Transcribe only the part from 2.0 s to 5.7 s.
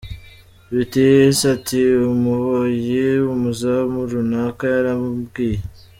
umuboyi, umuzamu runaka yarambwiye!